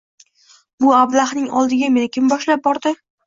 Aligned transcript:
«Bu 0.85 0.93
ablahning 0.99 1.45
oldiga 1.61 1.91
meni 1.99 2.09
kim 2.17 2.33
boshlab 2.35 2.65
bordi? 2.69 2.97